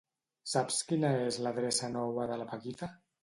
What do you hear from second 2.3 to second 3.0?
de la Paquita?